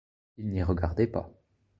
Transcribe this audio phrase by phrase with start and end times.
[0.37, 1.29] Il n’y regardait pas.